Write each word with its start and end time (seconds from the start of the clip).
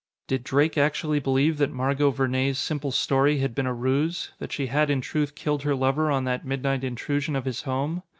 Did 0.27 0.43
Drake 0.43 0.79
actually 0.79 1.19
believe 1.19 1.59
that 1.59 1.71
Margot 1.71 2.09
Vernee's 2.11 2.57
simple 2.57 2.89
story 2.89 3.37
had 3.37 3.53
been 3.53 3.67
a 3.67 3.73
ruse 3.75 4.31
that 4.39 4.51
she 4.51 4.65
had 4.65 4.89
in 4.89 4.99
truth 4.99 5.35
killed 5.35 5.61
her 5.61 5.75
lover 5.75 6.09
on 6.09 6.23
that 6.23 6.43
midnight 6.43 6.83
intrusion 6.83 7.35
of 7.35 7.45
his 7.45 7.61
home? 7.61 8.01